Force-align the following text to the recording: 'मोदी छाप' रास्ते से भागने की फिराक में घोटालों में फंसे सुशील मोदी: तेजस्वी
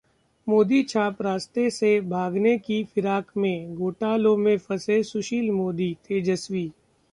'मोदी 0.47 0.81
छाप' 0.83 1.21
रास्ते 1.21 1.69
से 1.69 1.89
भागने 2.07 2.57
की 2.59 2.83
फिराक 2.85 3.31
में 3.37 3.75
घोटालों 3.75 4.35
में 4.37 4.57
फंसे 4.59 5.01
सुशील 5.03 5.51
मोदी: 5.53 5.93
तेजस्वी 6.07 6.69